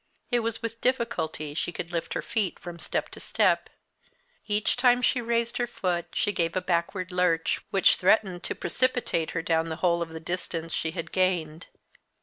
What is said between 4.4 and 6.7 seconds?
Each time she raised her foot she gave a